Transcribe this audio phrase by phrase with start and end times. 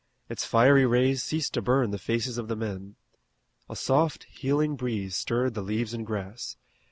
[0.29, 2.95] Its fiery rays ceased to burn the faces of the men.
[3.69, 6.57] A soft healing breeze stirred the leaves and grass.